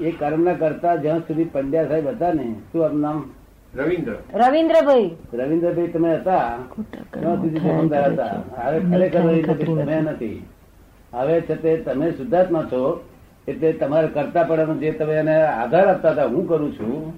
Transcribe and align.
એ 0.00 0.10
કર્મના 0.10 0.52
કરતા 0.52 0.96
જ્યાં 0.96 1.18
સુધી 1.18 1.44
પંડ્યા 1.44 1.88
સાહેબ 1.88 2.08
હતા 2.08 2.32
ને 2.32 2.54
શું 2.72 2.84
આપનું 2.84 3.00
નામ? 3.00 3.30
રવિન્દ્ર. 3.76 4.12
રવિન્દ્રભાઈ. 4.34 5.10
રવિન્દ્રભાઈ 5.34 5.86
તમે 5.86 6.14
હતા? 6.14 6.58
ત્યાં 7.12 7.36
સુધી 7.36 7.58
જોખમદાર 7.58 8.12
હતા. 8.12 8.34
હવે 8.66 9.08
ખરેખર 9.08 9.54
તમે 9.54 10.00
નથી. 10.00 10.46
હવે 11.12 11.40
છતાં 11.40 11.84
તમે 11.84 12.10
શુદ્ધાત્મા 12.10 12.62
છો 12.62 13.04
એટલે 13.48 13.72
તમારે 13.72 14.08
કરતા 14.08 14.42
પડવાનું 14.42 14.80
જે 14.80 14.92
તમે 14.92 15.14
એને 15.14 15.42
આધાર 15.42 15.88
આપતા 15.88 16.10
હતા 16.10 16.24
હું 16.24 16.48
કરું 16.48 16.72
છું 16.72 17.12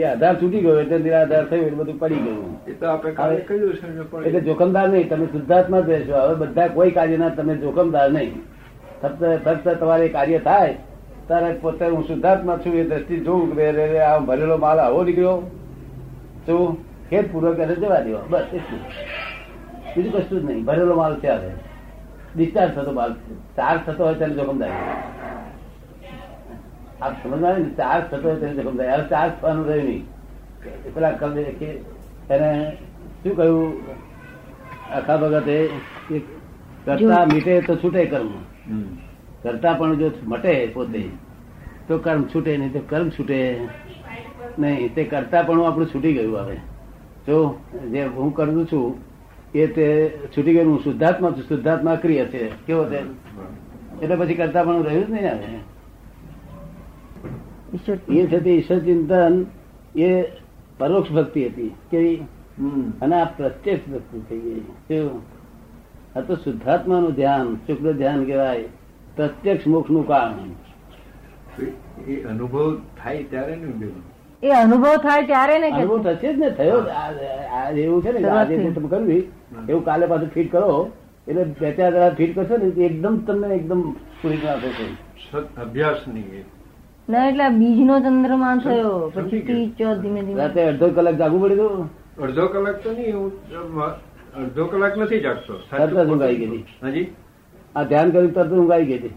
એ 0.00 0.02
આધાર 0.02 0.34
છૂટી 0.42 0.60
ગયો 0.60 0.80
એટલે 0.80 0.98
નિરાધાર 0.98 1.44
થયું 1.44 1.66
એટલે 1.66 1.76
બધું 1.76 1.98
પડી 1.98 2.14
ગયું. 2.14 2.58
એ 2.68 2.72
તો 2.72 2.86
આપણે 2.86 3.12
કહ્યું 3.40 3.74
ને 4.20 4.26
એટલે 4.26 4.40
જોખમદાર 4.40 4.88
નહીં 4.88 5.08
તમે 5.08 5.26
શુદ્ધાત્મા 5.26 5.80
જ 5.80 5.90
રહેશો. 5.90 6.16
હવે 6.16 6.34
બધા 6.34 6.66
કોઈ 6.66 6.90
કાર્યના 6.90 7.28
તમે 7.28 7.54
જોખમદાર 7.56 8.12
નહીં. 8.12 8.34
ફક્ત 9.02 9.22
ફક્ત 9.44 9.68
તમારે 9.68 10.08
કાર્ય 10.08 10.38
થાય 10.38 10.74
ત્યારે 11.26 11.54
પોતે 11.54 11.86
હું 11.86 12.04
શુદ્ધાત્મા 12.04 12.56
છું 12.56 12.74
એ 12.74 12.84
દ્રષ્ટિ 12.84 13.20
જોઉં 13.20 13.56
કે 13.56 13.98
આ 13.98 14.18
ભરેલો 14.18 14.56
માલ 14.56 14.78
આવો 14.78 15.04
નીકળ્યો. 15.04 15.42
શું? 16.46 16.76
ખેત 17.10 17.32
પૂર્વક 17.32 17.58
એને 17.58 17.74
જવા 17.74 18.00
દેવા 18.00 18.20
બસ 18.30 18.42
એટલું. 18.54 18.80
બીજું 19.96 20.12
કશું 20.12 20.40
જ 20.40 20.44
નહીં. 20.44 20.64
ભરેલો 20.64 20.94
માલ 20.94 21.20
ત્યારે 21.20 21.50
ડિસ્ચાર્જ 22.36 22.74
થતો 22.74 22.92
માલ. 22.92 23.12
ચાર્જ 23.56 23.80
થતો 23.86 24.04
હોય 24.04 24.14
તેને 24.14 24.34
જોખમદારી 24.34 24.72
આપ 27.02 27.22
સમજવા 27.22 27.56
ને 27.56 27.64
ચાર્જ 27.64 28.04
થતો 28.10 28.28
હોય 28.28 28.40
તેને 28.40 28.62
જોખમદારી 28.62 28.90
હવે 28.90 29.08
ચાર્જ 29.08 29.32
થવાનું 29.40 29.66
રહ્યું 29.66 29.84
નહીં. 29.84 30.06
પેલા 30.94 31.10
કવિ 31.10 31.44
કે 31.44 31.66
એને 32.30 32.76
શું 33.22 33.36
કહ્યું? 33.36 33.72
આખા 34.92 35.14
વખતે 35.14 35.70
કરતા 36.84 37.24
મીટે 37.24 37.60
તો 37.60 37.76
છૂટે 37.76 38.04
કર્મ. 38.04 38.28
હમ. 38.68 38.82
કરતા 39.44 39.72
પણ 39.72 39.96
જો 39.96 40.10
મટે 40.26 40.66
પોતે 40.66 41.08
તો 41.88 41.98
કર્મ 41.98 42.22
છૂટે 42.22 42.56
નહીં 42.56 42.72
તો 42.72 42.80
કર્મ 42.88 43.08
છૂટે. 43.08 43.60
નહીં 44.58 44.94
તે 44.94 45.04
કરતા 45.04 45.42
પણ 45.42 45.62
આપણું 45.62 45.86
છૂટી 45.86 46.12
ગયું 46.12 46.40
આવે 46.40 46.56
જો 47.26 47.58
જે 47.90 48.04
હું 48.04 48.34
કરું 48.34 48.66
છું 48.66 48.94
એ 49.54 49.66
તે 49.66 50.18
છૂટી 50.36 50.54
ગયું 50.54 50.72
હું 50.72 50.84
શુદ્ધાત્મા 50.84 51.30
છું 51.30 51.42
શુદ્ધાત્મા 51.42 51.94
ક્રિય 51.94 52.24
છે. 52.24 52.50
કેવો 52.66 52.84
છે? 52.84 53.00
એટલે 54.02 54.16
પછી 54.16 54.34
કરતા 54.34 54.64
પણ 54.64 54.82
રહ્યું 54.82 55.06
જ 55.06 55.10
નહીં 55.10 55.30
આવે 55.30 55.46
એ 58.14 58.26
છે 58.26 58.50
ઈશ્વર 58.50 58.78
ચિંતન 58.78 59.46
એ 59.96 60.22
પરોક્ષ 60.78 61.10
ભક્તિ 61.10 61.46
હતી. 61.46 61.74
કેવી? 61.90 62.20
હમ. 62.58 62.92
અને 63.02 63.16
આ 63.16 63.24
પ્રત્યક્ષ 63.24 63.88
ભક્તિ 63.88 64.20
થઈ 64.20 64.38
ગઈ. 64.38 64.60
કેવું? 64.60 65.22
આ 66.16 66.20
તો 66.20 66.34
શુદ્ધાત્માનું 66.34 67.12
ધ્યાન 67.12 67.54
શુક્ર 67.54 67.92
ધ્યાન 67.92 68.24
કહેવાય. 68.24 68.64
પ્રત્યક્ષ 69.16 69.66
મોક્ષનું 69.66 70.04
કારણ 70.08 70.50
એ 72.08 72.14
અનુભવ 72.32 72.74
થાય 73.02 73.22
ત્યારે 73.30 73.54
ને 73.56 73.68
એ 74.42 74.50
અનુભવ 74.62 74.96
થાય 75.06 75.22
ત્યારે 75.30 75.54
ને 75.62 75.68
અનુભવ 75.70 75.98
થશે 76.06 76.28
જ 76.34 76.36
ને 76.42 76.48
થયો 76.58 76.78
એવું 77.84 78.00
છે 78.04 78.10
ને 78.12 78.20
આજે 78.28 78.54
તમે 78.76 78.88
કર્યું 78.92 79.10
એવું 79.70 79.84
કાલે 79.84 80.06
પાછું 80.12 80.30
ફીટ 80.34 80.48
કરો. 80.52 80.70
એટલે 81.28 81.42
બે 81.60 81.68
ચાર 81.76 81.90
દાડા 81.92 82.16
ફીટ 82.18 82.32
કરશો 82.36 82.54
ને 82.62 82.66
એકદમ 82.86 83.14
તમને 83.26 83.48
એકદમ 83.58 83.82
પૂરી 84.22 84.40
થશે. 84.42 84.86
અભ્યાસ 85.62 86.00
નહીં 86.08 86.44
ના 87.08 87.24
એટલે 87.28 87.46
બીજનો 87.58 87.94
ચંદ્રમાન 88.06 88.58
થયો. 88.66 88.94
પછી 89.14 89.40
ગયો. 89.46 89.56
ત્રીસ 89.76 89.98
ધીમે 90.02 90.20
ધીમે. 90.26 90.38
રાતે 90.40 90.60
અડધો 90.70 90.86
કલાક 90.96 91.16
જાગવું 91.22 91.40
પડ્યું 91.44 91.88
અડધો 92.24 92.44
કલાક 92.54 92.76
તો 92.84 92.90
નહીં 92.98 93.14
હું 93.18 93.30
અડધો 94.40 94.64
કલાક 94.72 94.94
નથી 95.02 95.22
જાગતો. 95.26 95.54
તરત 95.70 95.90
જ 95.96 96.08
ઊંઘ 96.10 96.26
ગઈ 96.40 96.64
હાજી? 96.82 97.06
આ 97.74 97.82
ધ્યાન 97.82 98.10
કર્યું 98.10 98.34
તરત 98.34 98.52
ઊંઘ 98.52 98.72
આવી 98.72 98.84
ગઈ 98.84 98.98
હતી. 98.98 99.14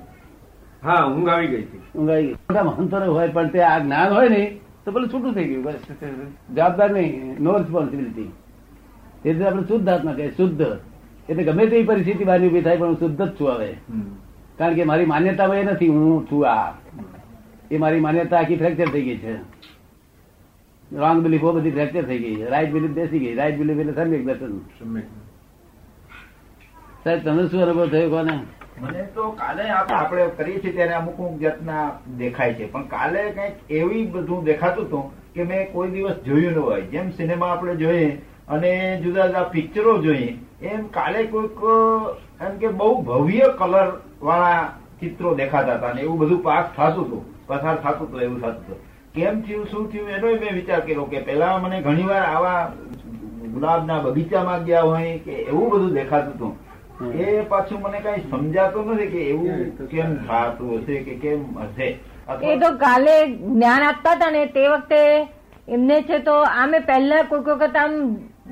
હા 0.83 1.03
ઊંઘ 1.05 1.30
આવી 1.30 1.47
ગઈ 1.47 1.63
હતી. 1.63 1.81
ઊંઘ 1.95 2.09
આવી 2.09 2.27
ગઈ. 2.27 2.33
મોટા 2.33 2.64
મહંતો 2.64 2.97
હોય 3.14 3.27
પણ 3.27 3.49
તે 3.55 3.61
આ 3.61 3.80
જ્ઞાન 3.80 4.14
હોય 4.14 4.30
ને 4.30 4.44
તો 4.86 4.91
પેલું 4.91 5.09
છૂટું 5.14 5.33
થઈ 5.33 5.47
ગયું. 5.47 5.64
જવાબદાર 6.55 6.89
નહીં 6.91 7.44
નો 7.44 7.58
રિસ્પોન્સિબિલિટી 7.58 8.30
એટલે 9.26 9.45
આપણે 9.48 9.64
શુદ્ધ 9.64 9.89
આત્મા 9.89 10.14
કહે 10.14 10.30
શુદ્ધ. 10.37 10.64
એટલે 11.30 11.43
ગમે 11.43 11.65
તેવી 11.65 11.83
પરિસ્થિતિ 11.83 12.23
બહાર 12.23 12.39
ઊભી 12.48 12.61
થાય 12.61 12.77
પણ 12.77 12.87
હું 12.87 12.99
શુદ્ધ 12.99 13.21
જ 13.21 13.30
છું 13.39 13.49
હવે. 13.52 13.70
કારણ 14.58 14.76
કે 14.76 14.83
મારી 14.83 15.05
માન્યતા 15.05 15.53
એ 15.55 15.64
નથી 15.64 15.87
હું 15.87 16.27
છું 16.32 16.48
આ. 16.49 16.73
એ 17.71 17.77
મારી 17.77 17.99
માન્યતા 17.99 18.39
આખી 18.39 18.58
ફ્રેક્ચર 18.58 18.87
થઈ 18.93 19.02
ગઈ 19.02 19.17
છે. 19.17 19.33
રોંગ 20.92 21.20
બિલીફો 21.23 21.52
બધી 21.52 21.71
ફ્રેક્ચર 21.71 22.03
થઈ 22.03 22.20
ગઈ 22.20 22.36
છે. 22.36 22.49
રાઈટ 22.49 22.71
બિલીફ 22.73 22.92
બેસી 22.92 23.20
ગઈ. 23.20 23.36
રાઈટ 23.36 23.58
બિલીફ 23.59 23.80
એટલે 23.80 23.93
સમ્યક 24.03 24.23
દર્શન. 24.26 24.53
સાહેબ 27.08 27.26
તમને 27.26 27.48
શું 27.48 27.64
અનુભવ 27.64 27.88
થયો 27.88 28.10
કોને? 28.10 28.40
મને 28.82 29.02
તો 29.02 29.32
કાલે 29.32 29.64
આપ- 29.64 29.94
આપણે 29.94 30.28
કરીએ 30.28 30.60
છીએ 30.64 30.72
ત્યારે 30.72 30.94
અમુક 30.94 31.18
અમુક 31.18 31.40
જાતના 31.40 31.92
દેખાય 32.18 32.54
છે, 32.54 32.72
પણ 32.72 32.84
કાલે 32.84 33.32
કંઈક 33.32 33.72
એવી 33.72 34.06
બધું 34.06 34.44
દેખાતું 34.44 34.86
હતું 34.86 35.34
કે 35.34 35.44
મેં 35.44 35.72
કોઈ 35.72 35.90
દિવસ 35.90 36.16
જોયું 36.16 36.54
ન 36.54 36.58
હોય. 36.58 36.82
જેમ 36.82 37.10
સિનેમા 37.10 37.48
આપણે 37.48 37.76
જોઈએ 37.76 38.22
અને 38.48 39.02
જુદા 39.04 39.28
જુદા 39.28 39.44
પિક્ચરો 39.44 39.98
જોઈએ, 39.98 40.38
એમ 40.62 40.88
કાલે 40.88 41.23
કોઈક, 41.23 41.58
એમ 42.42 42.58
કે 42.58 42.68
બહુ 42.68 43.02
ભવ્ય 43.02 43.42
કલર 43.58 44.02
વાળા 44.22 44.70
ચિત્રો 45.00 45.36
દેખાતા 45.36 45.74
હતા 45.74 45.88
અને 45.88 46.02
એવું 46.02 46.20
બધું 46.20 46.44
પાસ 46.44 46.66
થતું 46.78 47.06
હતું, 47.06 47.48
પસાર 47.48 47.76
થતું 47.76 48.08
હતું, 48.08 48.22
એવું 48.22 48.42
થતું 48.42 48.62
હતું. 48.66 48.78
કેમ 49.14 49.42
થયું, 49.42 49.66
શું 49.66 49.92
થયું, 49.92 50.10
એનો 50.10 50.28
મેં 50.28 50.54
વિચાર 50.54 50.80
કર્યો 50.80 51.04
કે 51.04 51.20
પેલા 51.20 51.58
મને 51.58 51.82
ઘણીવાર 51.82 52.22
આવા 52.22 52.74
ગુલાબના 53.54 54.00
બગીચામાં 54.00 54.64
ગયા 54.64 54.82
હોય 54.82 55.18
કે 55.18 55.32
એવું 55.32 55.70
બધું 55.72 55.94
દેખાતું 55.94 56.34
હતું. 56.34 56.67
એ 56.99 57.41
પાછું 57.49 57.81
મને 57.81 57.99
કઈ 58.05 58.21
સમજાતું 58.30 58.93
નથી 58.93 59.09
કે 59.15 59.23
એવું 59.31 59.89
કેમ 59.89 60.13
થતું 60.27 60.69
હશે 60.77 61.02
કે 61.08 61.15
કેમ 61.23 61.41
હશે. 61.58 61.89
એ 62.43 62.59
તો 62.59 62.69
કાલે 62.77 63.13
જ્ઞાન 63.33 63.83
આપતા 63.87 64.15
હતા 64.15 64.31
ને 64.31 64.45
તે 64.55 64.63
વખતે 64.67 65.02
એમને 65.75 65.97
છે 66.03 66.19
તો 66.19 66.37
આમે 66.43 66.80
પહેલા 66.89 67.23
કોઈક 67.31 67.49
વખત 67.53 67.75
આમ 67.83 67.97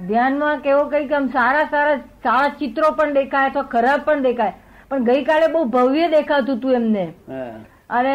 ધ્યાનમાં 0.09 0.61
કેવો 0.61 0.83
કંઈક 0.91 1.15
આમ 1.19 1.29
સારા 1.37 1.69
સારા 1.71 2.01
સારા 2.25 2.51
ચિત્રો 2.59 2.91
પણ 2.99 3.13
દેખાય 3.19 3.53
અથવા 3.53 3.71
ખરાબ 3.73 4.05
પણ 4.09 4.27
દેખાય. 4.27 4.53
પણ 4.89 5.03
ગઈકાલે 5.03 5.47
બહુ 5.53 5.63
ભવ્ય 5.75 6.09
દેખાતું 6.09 6.57
હતું 6.57 6.73
એમને. 6.73 7.05
અને 7.89 8.13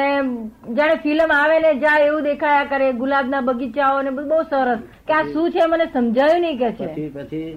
જાણે 0.76 0.96
ફિલ્મ 1.02 1.30
આવે 1.32 1.56
ને 1.66 1.74
જાય 1.84 2.06
એવું 2.06 2.24
દેખાયા 2.24 2.70
કરે 2.72 2.92
ગુલાબના 3.02 3.42
બગીચાઓ 3.42 3.98
ને 4.02 4.10
બધું 4.10 4.28
બહુ 4.28 4.42
સરસ. 4.52 4.80
કે 5.06 5.12
આ 5.18 5.26
શું 5.32 5.52
છે 5.52 5.66
મને 5.66 5.86
સમજાયું 5.92 6.40
નહીં 6.40 6.58
કે 6.58 6.72
છે. 6.78 7.10
પછી 7.16 7.50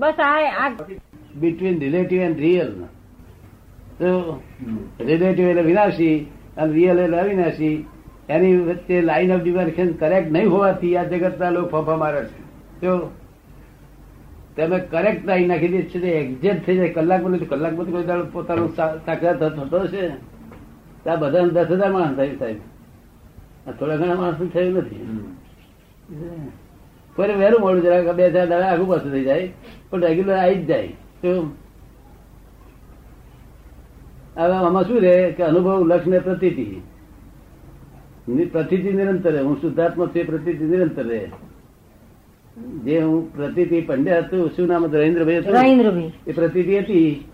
બસ 0.00 0.18
આ 0.20 0.34
આ 0.64 0.70
બિટવીન 1.40 1.76
રિલેટિવ 1.84 2.20
એન્ડ 2.20 2.38
રિયલ 2.46 2.72
તો 3.98 4.10
રિલેટિવ 5.08 5.46
એટલે 5.50 5.62
વિનાશી 5.70 6.16
અને 6.56 6.70
રિયલ 6.72 6.98
એટલે 7.04 7.18
અવિનાશી. 7.20 7.76
એની 8.34 8.56
વચ્ચે 8.68 8.96
લાઈન 9.02 9.30
ઓફ 9.34 9.42
ડિમાર્કેશન 9.42 9.88
કરેક્ટ 10.00 10.28
નહીં 10.34 10.48
હોવાથી 10.54 10.96
આ 10.96 11.08
જગતના 11.10 11.50
લોકો 11.50 11.68
ફફા 11.74 11.98
મારે 12.02 12.20
છે. 12.24 12.40
તો 12.80 12.92
તમે 14.56 14.78
કરેક્ટ 14.92 15.22
લાઈન 15.28 15.48
નાખી 15.48 15.72
દે 15.74 15.80
છે 15.92 15.98
એક્ઝેક્ટ 16.20 16.62
થઈ 16.66 16.76
જાય 16.78 16.92
કલાક 16.96 17.20
બોલે 17.22 17.36
કલાક 17.52 17.74
બોલે 17.78 17.90
કોઈ 17.94 18.06
દાડો 18.10 18.24
પોતાનો 18.34 18.64
સાક્ષાત 18.76 19.42
થતો 19.56 19.78
છે 19.92 20.02
તો 21.02 21.10
આ 21.10 21.16
બધા 21.16 21.48
દસ 21.56 21.68
હજાર 21.70 21.92
માણસ 21.92 22.16
થયું 22.18 22.38
સાહેબ. 22.40 22.60
આ 23.66 23.72
થોડા 23.78 23.98
ઘણા 24.00 24.20
માણસ 24.22 24.38
થયું 24.54 24.74
નથી. 24.78 25.02
પર 27.16 27.30
વહેલું 27.40 27.60
મળ્યું 27.62 27.84
જરાક 27.84 28.08
બે 28.18 28.24
ચાર 28.34 28.46
દાડા 28.52 28.70
આગુ 28.72 28.84
પાછું 28.90 29.10
થઈ 29.14 29.26
જાય 29.28 29.46
પણ 29.90 30.00
રેગ્યુલર 30.06 30.36
આવી 30.36 30.60
જ 30.60 30.66
જાય. 30.70 30.90
હવે 34.36 34.52
આમાં 34.52 34.88
શું 34.88 35.00
રે 35.00 35.34
કે 35.36 35.42
અનુભવ 35.42 35.86
લક્ષ 35.86 36.06
ને 36.06 36.18
પ્રતીતિ? 36.18 36.82
પ્રતિથી 38.44 38.92
નિરંતર 38.92 39.32
રહે. 39.32 39.40
હું 39.40 39.60
શુદ્ધાત્મા 39.60 40.06
છું 40.06 40.22
પ્રતિથી 40.22 40.64
નિરંતર 40.64 41.04
રહે. 41.04 41.30
જે 42.84 43.00
હું 43.00 43.36
પ્રતીતિ 43.36 43.80
પંડ્યા 43.80 44.18
હતું 44.18 44.50
શું 44.56 44.66
નામ 44.66 44.84
હતું? 44.84 45.00
રવિન્દ્રભાઈ 45.00 45.40
એ 46.26 46.32
પ્રતિથી 46.32 46.78
હતી 46.78 47.24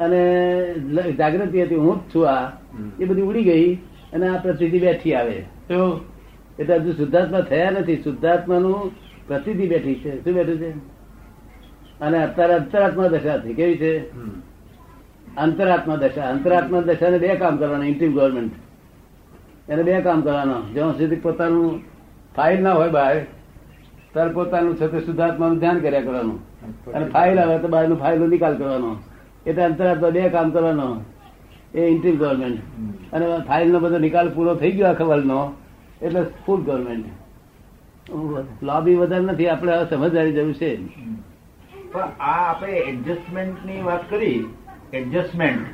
અને 0.00 0.74
જાગૃતિ 1.18 1.62
હતી. 1.62 1.74
હું 1.74 1.96
જ 1.96 2.14
છું 2.14 2.28
આ. 2.28 2.50
એ 3.00 3.04
બધી 3.04 3.22
ઉડી 3.22 3.44
ગઈ 3.44 3.74
અને 4.12 4.28
આ 4.28 4.40
પ્રતિથિ 4.42 4.78
બેઠી 4.78 5.14
આવે. 5.14 5.40
તો 5.68 6.04
એટલે 6.58 6.74
હજુ 6.74 6.92
શુદ્ધાત્મા 6.92 7.40
થયા 7.40 7.70
નથી. 7.70 7.96
શુદ્ધાત્માનું 7.96 8.92
પ્રતિથી 9.26 9.68
બેઠી 9.68 9.94
છે. 9.94 10.24
શું 10.24 10.34
બેઠું 10.34 10.58
છે? 10.58 10.99
અને 12.00 12.18
અત્યારે 12.22 12.54
અંતરાત્મા 12.54 13.08
દશા 13.08 13.38
છે. 13.38 13.52
કેવી 13.52 13.76
છે. 13.76 13.92
અંતરાત્મા 15.36 15.96
દશા. 15.96 16.30
અંતરાત્મા 16.30 16.80
દશાને 16.80 17.18
બે 17.18 17.34
કામ 17.34 17.56
કરવાના 17.56 17.84
ઇન્ટીમ 17.84 18.12
ગવર્મેન્ટ 18.14 18.52
એને 19.70 19.82
બે 19.82 20.00
કામ 20.00 20.20
કરવાના. 20.20 20.60
જ્યાં 20.74 20.92
સુધી 20.92 21.16
પોતાનું 21.16 21.80
ફાઇલ 22.36 22.62
ના 22.62 22.72
હોય 22.72 22.90
બહાર 22.90 23.20
ત્યારે 24.12 24.32
પોતાનું 24.32 24.74
છે 24.76 24.86
તે 24.86 25.00
શુદ્ધાત્માનું 25.00 25.58
ધ્યાન 25.58 25.80
કર્યા 25.80 26.00
કરવાનું. 26.00 26.38
અને 26.92 27.06
ફાઇલ 27.06 27.40
આવે 27.40 27.58
તો 27.58 27.68
બહારનું 27.68 27.98
ફાઇલનો 27.98 28.26
નિકાલ 28.26 28.54
કરવાનો. 28.56 28.96
એટલે 29.46 29.62
અંતરાત્મા 29.64 30.10
બે 30.10 30.28
કામ 30.28 30.50
કરવાનો. 30.50 30.88
એ 31.74 31.80
ઇન્ટીમ 31.86 32.16
ગવર્મેન્ટ. 32.16 32.58
અને 33.12 33.26
ફાઇલનો 33.48 33.78
બધો 33.78 33.98
નિકાલ 33.98 34.28
પૂરો 34.28 34.54
થઈ 34.54 34.72
ગયો 34.72 34.86
આખા 34.86 35.04
વર્લ્ડનો 35.04 35.40
એટલે 36.02 36.22
ફૂલ 36.46 36.60
ગવર્મેન્ટ 36.60 37.06
લોબી 38.62 38.94
વધારે 38.94 39.24
નથી 39.24 39.48
આપણે 39.48 39.72
હવે 39.72 39.86
સમજદારી 39.90 40.32
જરૂર 40.32 40.52
છે. 40.52 40.70
પણ 41.92 42.08
આ 42.20 42.38
આપણે 42.44 42.78
એડજસ્ટમેન્ટની 42.84 43.82
વાત 43.82 44.08
કરી. 44.10 44.38
એડજસ્ટમેન્ટ 44.92 45.66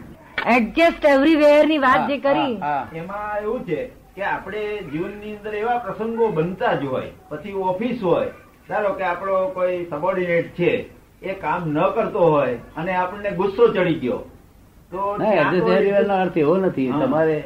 એડજસ્ટ 0.46 1.04
એવરીવેરની 1.06 1.78
વાત 1.78 2.08
જે 2.08 2.18
કરી. 2.18 2.54
એમાં 2.94 3.38
એવું 3.42 3.64
છે 3.66 3.78
કે 4.16 4.22
આપણે 4.24 4.62
જીવનની 4.92 5.36
અંદર 5.36 5.54
એવા 5.54 5.78
પ્રસંગો 5.78 6.28
બનતા 6.32 6.74
જ 6.74 6.84
હોય 6.86 7.10
પછી 7.30 7.54
ઓફિસ 7.64 8.02
હોય 8.02 8.30
ધારો 8.68 8.92
કે 8.92 9.04
આપણો 9.04 9.36
કોઈ 9.48 9.84
સબોર્ડિનેટ 9.86 10.48
છે 10.54 10.72
એ 11.22 11.34
કામ 11.34 11.62
ન 11.68 11.78
કરતો 11.94 12.20
હોય 12.30 12.58
અને 12.76 12.92
આપણને 12.94 13.30
ગુસ્સો 13.32 13.68
ચડી 13.68 14.00
ગયો 14.00 14.20
તો 14.92 15.00
એડજસ્ટ 15.16 16.06
નો 16.06 16.14
અર્થ 16.14 16.36
એવો 16.36 16.56
નથી. 16.58 16.90
તમારે 16.92 17.36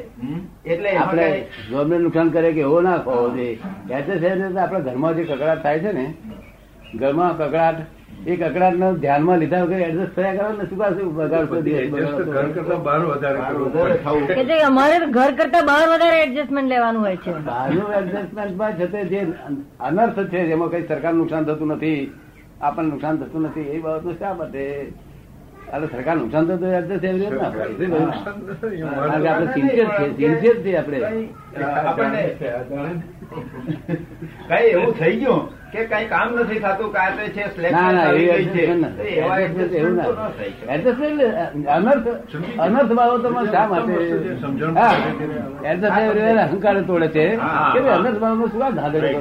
એટલે 0.65 0.89
આપણે 0.97 1.27
કાંઈ- 1.69 1.99
નુકસાન 1.99 2.29
કરે 2.29 2.53
કે 2.53 2.61
એવો 2.61 2.81
ના 2.81 2.97
હોવો 2.97 3.29
જોઈએ. 3.29 3.59
એડજસ્ટ 3.89 4.57
આપણે 4.57 4.79
ઘરમાં 4.81 5.15
જે 5.15 5.23
કકડાટ 5.23 5.63
થાય 5.63 5.79
છે 5.79 5.91
ને 5.91 6.05
ઘરમાં 6.95 7.37
કકડાટ 7.37 7.77
એ 8.23 8.35
કકડાટ 8.35 8.75
ધ્યાનમાં 8.97 9.39
લીધા 9.39 9.61
વગર 9.63 9.81
એડજસ્ટ 9.81 10.15
થયા 10.15 10.33
કરો 10.33 10.49
ને 10.51 10.65
શું 10.65 10.77
કામ 10.77 10.93
શું 10.97 11.07
બગાડશો 11.15 11.55
અમારે 14.65 14.97
ઘર 15.07 15.31
કરતા 15.33 15.61
બહાર 15.61 15.85
વધારે 15.89 16.17
એડજસ્ટમેન્ટ 16.23 16.69
લેવાનું 16.69 17.01
હોય 17.01 17.17
છે. 17.17 17.31
બહારનું 17.45 17.89
એડજસ્ટમેન્ટમાં 17.93 18.73
છે 18.73 18.85
જે 19.05 19.21
અનર્થ 19.79 20.19
છે 20.29 20.39
જેમાં 20.47 20.69
કઈ 20.69 20.83
સરકાર 20.87 21.13
નુકસાન 21.13 21.43
થતું 21.45 21.69
નથી 21.71 21.99
આપણને 22.61 22.89
નુકસાન 22.89 23.15
થતું 23.17 23.41
નથી 23.43 23.69
એ 23.69 23.79
બાબતનું 23.79 24.15
શા 24.19 24.33
માટે? 24.33 24.63
અરે 25.73 25.85
સરકાર 25.87 26.15
નુકસાન 26.17 26.45
થતું 26.45 26.69
એડજસ્ટ 26.73 27.03
એવી 27.03 27.19
રીતે 27.19 27.35
ના 27.35 27.47
આપણે 29.29 29.47
સિન્સિયર 29.53 29.87
છીએ 29.89 30.09
સિન્સિયર 30.19 30.57
છીએ 30.63 30.77
આપણે. 30.77 30.99
આપણને 31.59 32.23
કઈ 34.49 34.67
એવું 34.67 34.93
થઈ 34.99 35.15
ગયું 35.15 35.71
કે 35.71 35.85
કઈ 35.85 36.05
કામ 36.05 36.33
નથી 36.35 36.59
થતું 36.59 36.93
કાતે 36.93 37.27
છે 37.27 37.43
અનર્થ 42.59 42.91
બાબતોમાં 42.91 43.45
શા 43.45 43.67
માટે? 43.67 43.95
અહંકાર 46.39 46.81
તોડે 46.81 47.07
છે. 47.07 47.25
કે 47.73 47.79
અનર્થ 47.79 48.19
ભાવ 48.19 48.47
શું 48.47 48.75
ધાંધલી 48.75 49.13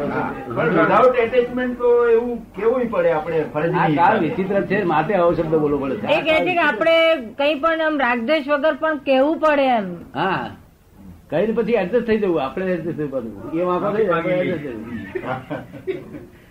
પણ 0.57 0.69
વિધાઉટ 0.69 1.17
એટેચમેન્ટ 1.17 1.79
તો 1.79 2.07
એવું 2.07 2.53
કેવું 2.53 2.91
પડે 2.91 3.11
આપણે 3.13 3.39
આ 3.41 3.87
હિસાબે. 3.87 4.19
વિચિત્ર 4.19 4.63
છે 4.63 4.83
માટે 4.85 5.15
આવો 5.15 5.33
શબ્દ 5.33 5.55
બોલવો 5.55 5.79
પડે. 5.79 5.95
એ 5.95 6.21
છે 6.21 6.55
કે 6.55 6.59
આપણે 6.59 6.97
કઈ 7.39 7.55
પણ 7.61 7.81
આમ 7.81 7.99
રાગદેશ 7.99 8.49
વગર 8.49 8.75
પણ 8.75 8.97
કેવું 8.97 9.39
પડે 9.39 9.63
એમ. 9.63 9.95
હા. 10.15 10.51
કઈ 11.31 11.53
પછી 11.57 11.77
એડજસ્ટ 11.83 12.07
થઈ 12.07 12.19
જવું. 12.19 12.41
આપણે 12.43 12.73
એડજસ્ટ 12.75 12.99
થવું 12.99 13.11
બધું 13.13 13.61
એ 13.61 13.63
વાંકો 13.69 13.89
થઈ 13.97 14.09
આપણે 14.09 14.35
થઈ 14.41 14.75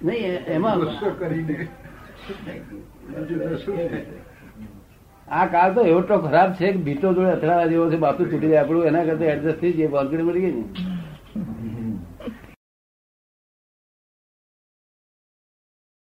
નહીં 0.01 0.33
એમાં 0.55 0.77
કરીને? 1.19 1.55
આ 5.27 5.45
કાળ 5.47 5.73
તો 5.75 5.81
એવો 5.85 6.01
તો 6.03 6.15
ખરાબ 6.19 6.49
છે 6.57 6.67
કે 6.71 6.79
ભીતો 6.85 7.07
જોડે 7.13 7.31
અથડાવા 7.31 7.67
જેવો 7.67 7.85
છે 7.91 7.97
બાપુ 7.97 8.21
તૂટી 8.25 8.49
જાય 8.49 8.61
આપણું 8.63 8.87
એના 8.87 9.05
કરતા 9.05 9.33
એડજસ્ટ 9.33 9.59
થઈ 9.61 9.73
જાય 9.73 9.91
વાંકડી 9.91 10.23
મળી 10.23 10.43
ગઈ 10.45 10.55
ને. 10.55 10.63